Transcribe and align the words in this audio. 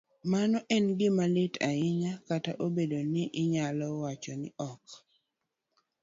mano 0.31 0.57
en 0.75 0.85
gima 0.99 1.25
lit 1.35 1.53
ahinya, 1.69 2.13
kata 2.27 2.51
obedo 2.65 2.99
ni 3.13 3.23
inyalo 3.41 3.85
wach 4.03 4.25
ni 4.41 4.49
ok 4.71 4.83